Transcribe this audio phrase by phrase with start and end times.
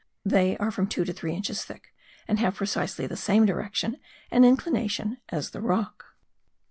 [0.25, 1.93] They are from two to three inches thick
[2.27, 3.97] and have precisely the same direction
[4.31, 6.15] and inclination as the rock.